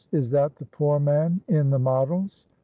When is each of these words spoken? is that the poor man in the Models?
is 0.11 0.31
that 0.31 0.55
the 0.55 0.65
poor 0.65 0.99
man 0.99 1.39
in 1.47 1.69
the 1.69 1.77
Models? 1.77 2.43